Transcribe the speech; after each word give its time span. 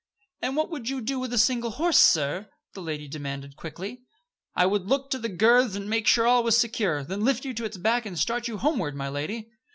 "And, 0.41 0.55
what 0.55 0.71
would 0.71 0.89
you 0.89 0.99
do 0.99 1.19
with 1.19 1.31
a 1.31 1.37
single 1.37 1.69
horse, 1.69 1.99
sir?" 1.99 2.49
the 2.73 2.81
lady 2.81 3.07
demanded, 3.07 3.55
quickly. 3.55 4.01
"I 4.55 4.65
would 4.65 4.87
look 4.87 5.11
to 5.11 5.19
the 5.19 5.29
girths, 5.29 5.77
make 5.77 6.07
sure 6.07 6.25
all 6.25 6.41
was 6.43 6.57
secure, 6.57 7.03
then 7.03 7.23
lift 7.23 7.45
you 7.45 7.53
to 7.53 7.65
its 7.65 7.77
back 7.77 8.07
and 8.07 8.17
start 8.17 8.47
you 8.47 8.57
homeward, 8.57 8.95
my 8.95 9.09
lady." 9.09 9.51